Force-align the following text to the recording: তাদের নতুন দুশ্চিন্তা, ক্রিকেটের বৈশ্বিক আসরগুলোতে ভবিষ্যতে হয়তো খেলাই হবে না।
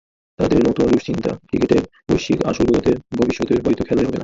তাদের 0.39 0.59
নতুন 0.67 0.85
দুশ্চিন্তা, 0.87 1.31
ক্রিকেটের 1.47 1.83
বৈশ্বিক 2.09 2.39
আসরগুলোতে 2.45 2.91
ভবিষ্যতে 3.17 3.53
হয়তো 3.65 3.83
খেলাই 3.83 4.05
হবে 4.05 4.11
না। 4.11 4.19